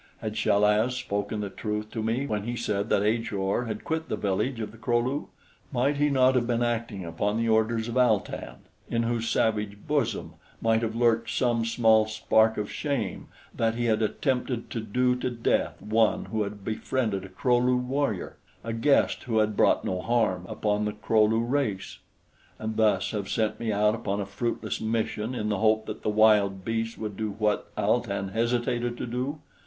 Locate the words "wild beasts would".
26.09-27.15